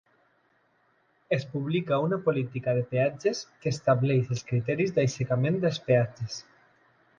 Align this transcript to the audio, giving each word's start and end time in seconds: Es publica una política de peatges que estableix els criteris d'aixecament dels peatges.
Es 1.37 1.45
publica 1.49 1.99
una 2.05 2.19
política 2.29 2.73
de 2.79 2.87
peatges 2.95 3.43
que 3.65 3.75
estableix 3.75 4.33
els 4.37 4.43
criteris 4.49 4.97
d'aixecament 4.99 5.63
dels 5.67 5.81
peatges. 5.91 6.43